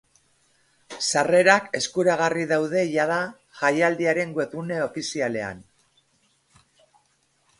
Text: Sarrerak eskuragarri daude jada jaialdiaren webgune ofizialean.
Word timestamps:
Sarrerak 1.07 1.67
eskuragarri 1.79 2.45
daude 2.53 2.81
jada 2.95 3.19
jaialdiaren 3.59 4.33
webgune 4.39 4.81
ofizialean. 4.87 5.63